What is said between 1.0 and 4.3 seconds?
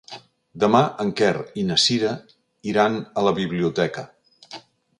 en Quer i na Cira iran a la biblioteca.